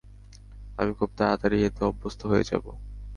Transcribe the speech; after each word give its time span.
তুমি 0.75 0.91
খুব 0.99 1.09
তাড়াতাড়ি 1.17 1.57
এতে 1.67 1.81
অভ্যস্ত 1.89 2.21
হয়ে 2.31 2.47
যাবে। 2.49 2.71